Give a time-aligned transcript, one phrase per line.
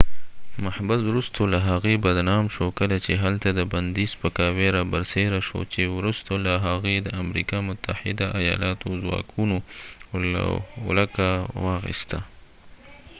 [0.65, 5.81] محبس وروسته له هغې بدنام شو کله چې هلته د بندي سپکاوي رابرسیره شو چې
[5.97, 9.57] وروسته له هغې د امریکا متحده آیالاتو ځواکونو
[10.87, 11.29] ولکه
[11.65, 12.19] واخیسته